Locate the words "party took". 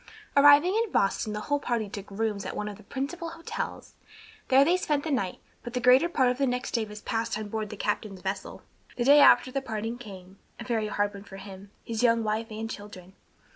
1.59-2.09